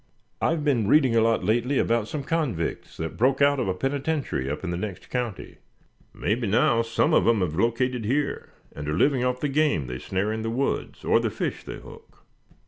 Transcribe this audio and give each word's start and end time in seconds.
"I've 0.41 0.63
been 0.63 0.87
reading 0.87 1.15
a 1.15 1.21
lot 1.21 1.43
lately 1.43 1.77
about 1.77 2.07
some 2.07 2.23
convicts 2.23 2.97
that 2.97 3.17
broke 3.17 3.39
out 3.39 3.59
of 3.59 3.67
a 3.67 3.73
penitentiary 3.75 4.49
up 4.49 4.63
in 4.63 4.71
the 4.71 4.75
next 4.75 5.11
county. 5.11 5.57
Mebbe 6.11 6.47
now 6.49 6.81
some 6.81 7.13
of 7.13 7.27
'em 7.27 7.41
have 7.41 7.53
located 7.53 8.05
here, 8.05 8.49
and 8.75 8.89
are 8.89 8.97
living 8.97 9.23
off 9.23 9.41
the 9.41 9.47
game 9.47 9.85
they 9.85 9.99
snare 9.99 10.33
in 10.33 10.41
the 10.41 10.49
woods, 10.49 11.03
or 11.05 11.19
the 11.19 11.29
fish 11.29 11.63
they 11.63 11.77
hook." 11.77 12.23